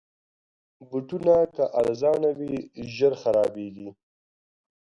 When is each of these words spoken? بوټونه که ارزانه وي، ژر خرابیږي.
بوټونه 0.89 1.33
که 1.55 1.63
ارزانه 1.79 2.29
وي، 2.39 2.55
ژر 2.95 3.13
خرابیږي. 3.21 3.89